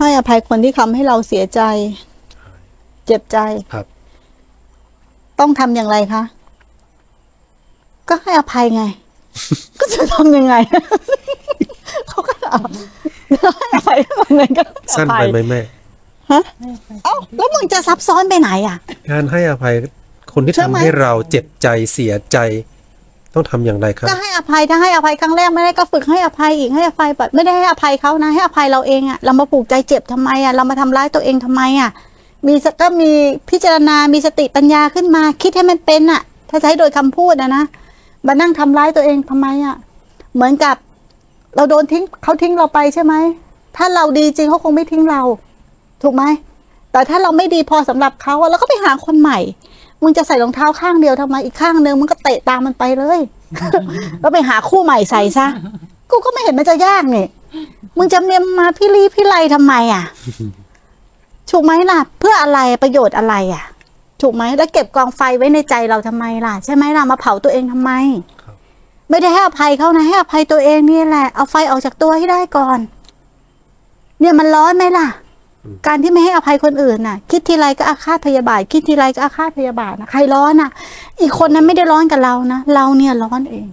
[0.00, 1.60] ให้อภัยคนที่ทำให้เราเสียใจ
[3.06, 3.38] เจ็บใจ
[3.72, 3.86] ครับ
[5.40, 6.22] ต้องทำอย่างไรคะ
[8.08, 8.82] ก็ให้อภัยไง
[9.80, 10.54] ก็จะทำยังไง
[12.08, 12.60] เขาก็เอา
[13.58, 15.60] ให้อภัยทำไงก็ให้อสั้นภัไปยไหมแม่
[16.30, 16.42] ฮะ
[17.04, 18.78] เอ้าแล้วมึงจะซับซ้อนไปไหนอะ
[19.10, 19.74] การให้อภัย
[20.34, 22.38] คนที่ใช่ทำไหมให้เราเจ็บใจเสียใจ
[23.36, 31.90] ต้องทำอย่างไรครับก็ให้อภัยถ้าให้อภัยครั้งแรกไม่ได้ก็ฝึกให้อภัยอีกให้อภัยแบบไม่ได้ให้อภัยเขานะให้อภัยเราเองอะเรามาผูกใจเจ็บทำไมอะเรามาทำร้ายตัวเองทำไมอะ
[32.46, 33.10] มีก็มี
[33.50, 37.64] พิจารณา มีสติปัญญาขึ้นมา คิดให้มันเป็นอะถ้าใช้โดยคำพูดนะนะ
[38.26, 39.76] มานั่งทำร้ายตัวเองทำไมอะ
[40.34, 40.76] เหมือนกับ
[41.56, 43.14] เราโดนทิ้งเขาทิ้งเราไปใช่ไหม
[43.76, 45.22] ถ้าเราดีจริงเขาคงไม่ทิ้งเรา
[46.02, 46.24] ถูกไหม
[46.92, 49.38] แต่ถ้าเราไม่ดีพอสำหรับเขาอะเราก็ไปหาคนใหม่
[50.02, 53.20] มึงจะใส่รองเท้าข้างเดียวทำไมอีกข้างนึงมึงก็เตะตามมันไปเลย
[54.20, 55.46] แล้วไปหาคู่ใหม่ใส่ซะ
[56.10, 57.26] กูก็ไม่เห็นมันจะยากนี่
[57.98, 60.04] มึงจะเมียมาพี่ลีพี่ไลทำไมอะ
[61.50, 63.64] ถูกไหมล่ะ เพื่ออะไรประโยชน์อะไรอะ
[64.22, 67.90] ถูกไหมแล้วเก็บกองไฟไว้ในใจเราทำไมล่ะ ใช่ไหมล่ะมาเผาตัวเองทำไม
[68.42, 68.54] ครับ
[69.10, 72.78] ไม่ได้ให้อภัยเขานะให้อภัยตัวเองนี่แหละ เอาไฟออกจากตัวให้ได้ก่อน
[74.20, 75.06] เนี่ยมันร้อนไหมล่ะ
[75.86, 80.70] การที่ไม่ให้อภัยคนอื่นน่ะ คิดทีไรก็อาฆาตพยาบาท คิดทีไรก็อาฆาตพยาบาทนะใครร้อนน่ะ
[81.20, 83.66] อีกคนนั้นไม่ได้ร้อนกับเรานะเราเนี่ยร้อนเอง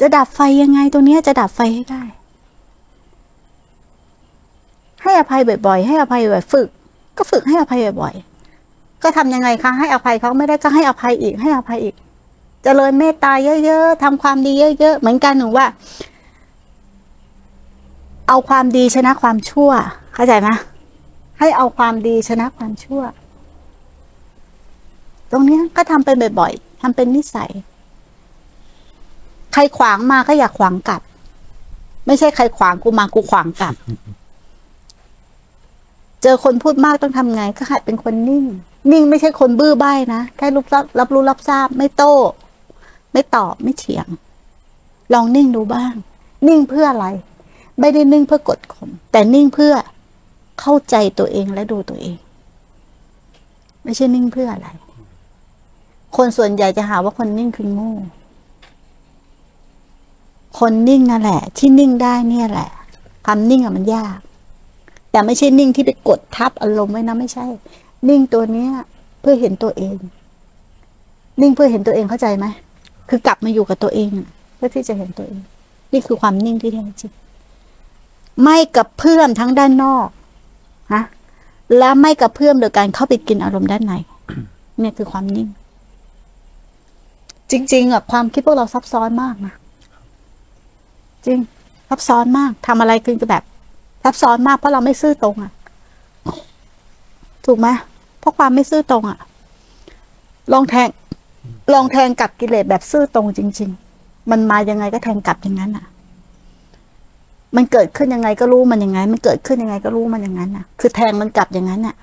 [0.00, 2.02] จะดับไฟยังไงตรงเนี้ยจะดับไฟให้ได้
[5.02, 6.68] ให้อภัยบ่อยๆ ให้อภัยบ่อยฝึก
[7.16, 11.94] ก็ฝึกให้อภัยบ่อยๆก็ทำยังไงคะให้อภัยเขาไม่ได้ก็ให้อภัยอีก ให้อภัยอีก
[12.64, 13.32] เจริญเมตตา
[13.64, 15.66] เยอะๆทำความดีเยอะๆเหมือนกันหนูว่า
[18.32, 19.70] เอาความดีชนะความชั่ว
[20.14, 20.48] เข้าใจไหม
[21.38, 23.02] ให้เอาความดีชนะความชั่ว
[25.30, 27.50] ตรงนี้ก็ทำเป็นบ่อยๆทำเป็นนิสัย
[29.52, 31.02] ใครขวางมาก็อย่าขวางกลับ
[32.06, 33.74] ไม่ใช่ใครขวางกูมากูขวางกลับ
[36.22, 38.44] เจอคนพูดมากต้องทำไง ก็หัดเป็นคนนิ่ง
[38.92, 42.14] นิ่งไม่ใช่คนบื้อใบ้นะแค่รับรับรับรู้รับทราบ ไม่โต้
[43.12, 44.06] ไม่ตอบไม่เถียง
[45.12, 45.94] ลองนิ่งดูบ้าง
[46.48, 47.08] นิ่งเพื่ออะไร
[47.80, 49.74] ไม่ได้นิ่งเพื่อกดข่มแต่นิ่งเพื่อ
[50.60, 52.16] เข้าใจตัวเองและดูตัวเอง
[53.84, 54.68] ไม่ใช่นิ่งเพื่ออะไร
[56.16, 57.92] คนส่วนใหญ่จะหาว่าคนนิ่งคือโง่
[60.58, 62.70] คนนิ่งนั่นแหละ ที่นิ่งได้เนี่ยแหละ
[63.24, 64.18] ความนิ่งอะมันยาก
[65.10, 67.46] แต่ไม่ใช่นิ่งที่ไปกดทับอารมณ์ไว้นะไม่ใช่
[68.08, 68.70] นิ่งตัวเนี้ย
[69.20, 69.96] เพื่อเห็นตัวเอง
[71.40, 72.46] นิ่งเพื่อเห็นตัวเองเข้าใจไหม
[73.08, 74.10] คือกลับมาอยู่กับตัวเอง
[74.56, 75.40] เพื่อที่จะเห็นตัวเอง
[75.92, 77.12] นี่คือความนิ่งที่แท้จริง
[78.42, 80.08] ไม่กับเพื่อมทั้งด้านนอก
[80.92, 81.04] ฮะ
[81.78, 83.94] และไม่กับเพื่อมโดยการเข้าไปกินอารมณ์ด้านใน
[84.80, 85.48] เนี่ยคือความนิ่ง
[87.50, 89.54] จริง ๆอะความคิดพวกเราซับซ้อนมากนะ
[91.26, 91.38] จริง
[91.88, 93.44] ซับซ้อนมากทำอะไรคือแบบ
[94.04, 95.52] ซับซ้อนมากเพราะเราไม่ซื่อตรงอะ
[97.46, 97.68] ถูกไหม
[98.20, 99.18] เพราะความไม่ซื่อตรงอะ
[100.52, 100.88] ลองแทง
[101.72, 103.70] ลองแทงกลับกิเลสแบบซื่อตรงจริง
[104.00, 105.86] ๆ มันมายังไงก็แทงกลับอย่างนั้นอะ
[107.56, 111.94] มันเกิดขึ้นยังไงก็รู้มันอย่างนั้นมันเกิดขึ้นยังไงก็รู้มันอย่างนั้นอะคือแทงมันกลับอย่างนั้นอะ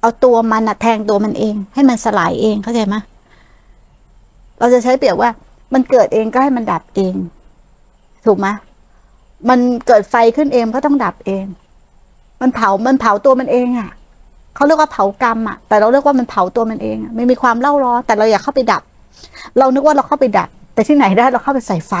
[0.00, 2.96] เอาตัวมันอะแทงตัวมันเอง ให้มันสลายเองเข้าใจไหม
[4.58, 5.30] เราจะใช้เปรียบว่า
[5.74, 7.14] มันเกิดเองก็ให้มันดับเอง
[8.26, 8.46] ถูกไหม
[9.48, 11.44] มันเกิดไฟขึ้นเองก็ต้องดับเอง
[12.40, 13.90] มันเผา มันเผาตัวมันเองอะ
[14.54, 18.82] เขาเรียกว่าเผากรรมอะ แต่เราเรียกว่ามันเผาตัวมันเองไม่มีความเล่าร้อนแต่เราอยากเข้าไปดับ
[19.58, 21.92] เรานึกว่าเราเข้าไปดับ แต่ที่ไหนได้เราเข้าไปใส่ไฟ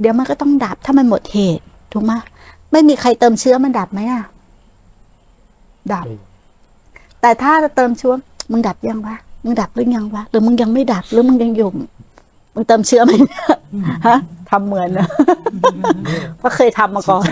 [0.00, 2.12] เดี๋ยวมันก็ต้องดับถ้ามันหมดเหตุถูกไหม
[2.72, 4.24] ไม่มีใครเติมเชื้อมันดับไหมอะ
[5.94, 6.06] ดับ
[7.20, 8.14] แต่ถ้าจะเติมเชื้อ
[8.50, 11.68] มึงดับยังวะมึงดับหรือยังวะหรือมึงยังไม่ดับหรือมึงยังอยู่
[12.54, 13.12] มึงเติมเชื้อไหม
[14.06, 14.16] ฮะ
[14.50, 15.06] ทำเหมือนนะ
[16.38, 17.24] เพราะเคยทำมาก่อน